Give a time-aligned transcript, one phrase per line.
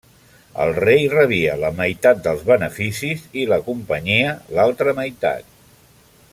[0.61, 5.57] El rei rebia la meitat dels beneficis i la companyia l'altra meitat.